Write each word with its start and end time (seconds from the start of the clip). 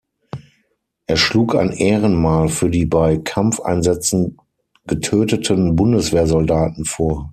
Er 1.05 1.15
schlug 1.15 1.53
ein 1.55 1.69
Ehrenmal 1.71 2.49
für 2.49 2.71
die 2.71 2.87
bei 2.87 3.17
Kampfeinsätzen 3.19 4.35
getöteten 4.87 5.75
Bundeswehrsoldaten 5.75 6.85
vor. 6.85 7.29